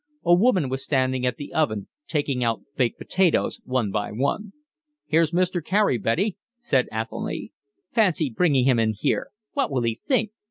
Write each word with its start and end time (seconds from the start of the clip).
A 0.25 0.33
woman 0.33 0.67
was 0.67 0.83
standing 0.83 1.27
at 1.27 1.37
the 1.37 1.53
oven, 1.53 1.87
taking 2.07 2.43
out 2.43 2.63
baked 2.75 2.97
potatoes 2.97 3.61
one 3.65 3.91
by 3.91 4.09
one. 4.11 4.51
"Here's 5.05 5.29
Mr. 5.31 5.63
Carey, 5.63 5.99
Betty," 5.99 6.37
said 6.59 6.89
Athelny. 6.91 7.51
"Fancy 7.93 8.27
bringing 8.31 8.65
him 8.65 8.79
in 8.79 8.93
here. 8.97 9.29
What 9.53 9.69
will 9.69 9.83
he 9.83 9.99
think?" 10.07 10.31